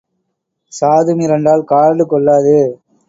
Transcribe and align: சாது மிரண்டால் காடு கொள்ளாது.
சாது 0.71 1.11
மிரண்டால் 1.15 1.63
காடு 1.63 2.05
கொள்ளாது. 2.05 2.57